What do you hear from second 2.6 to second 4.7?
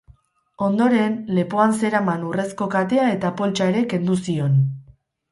katea eta poltsa ere kendu zion.